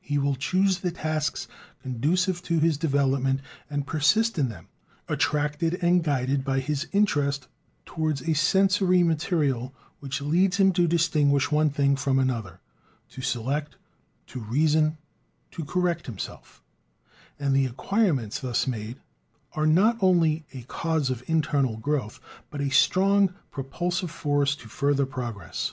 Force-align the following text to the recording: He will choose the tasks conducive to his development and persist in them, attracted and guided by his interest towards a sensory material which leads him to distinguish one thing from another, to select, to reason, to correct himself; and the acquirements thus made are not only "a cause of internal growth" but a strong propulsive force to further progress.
He 0.00 0.16
will 0.16 0.36
choose 0.36 0.78
the 0.78 0.92
tasks 0.92 1.48
conducive 1.82 2.40
to 2.44 2.60
his 2.60 2.78
development 2.78 3.40
and 3.68 3.84
persist 3.84 4.38
in 4.38 4.48
them, 4.48 4.68
attracted 5.08 5.74
and 5.82 6.04
guided 6.04 6.44
by 6.44 6.60
his 6.60 6.86
interest 6.92 7.48
towards 7.84 8.22
a 8.22 8.32
sensory 8.34 9.02
material 9.02 9.74
which 9.98 10.20
leads 10.22 10.58
him 10.58 10.70
to 10.74 10.86
distinguish 10.86 11.50
one 11.50 11.68
thing 11.68 11.96
from 11.96 12.20
another, 12.20 12.60
to 13.08 13.22
select, 13.22 13.74
to 14.28 14.38
reason, 14.38 14.98
to 15.50 15.64
correct 15.64 16.06
himself; 16.06 16.62
and 17.40 17.52
the 17.52 17.66
acquirements 17.66 18.38
thus 18.38 18.68
made 18.68 18.98
are 19.54 19.66
not 19.66 19.98
only 20.00 20.46
"a 20.54 20.62
cause 20.62 21.10
of 21.10 21.24
internal 21.26 21.76
growth" 21.76 22.20
but 22.50 22.60
a 22.60 22.70
strong 22.70 23.34
propulsive 23.50 24.12
force 24.12 24.54
to 24.54 24.68
further 24.68 25.06
progress. 25.06 25.72